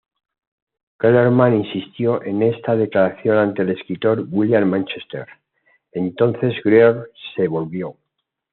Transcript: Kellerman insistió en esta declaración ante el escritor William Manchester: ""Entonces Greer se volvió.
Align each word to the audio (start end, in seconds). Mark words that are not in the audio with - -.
Kellerman 0.99 1.57
insistió 1.63 2.23
en 2.23 2.41
esta 2.41 2.75
declaración 2.75 3.37
ante 3.37 3.61
el 3.61 3.69
escritor 3.69 4.25
William 4.31 4.67
Manchester: 4.67 5.27
""Entonces 5.91 6.55
Greer 6.63 7.11
se 7.35 7.47
volvió. 7.47 7.97